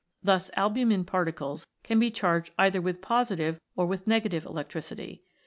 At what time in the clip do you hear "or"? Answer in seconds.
3.75-3.85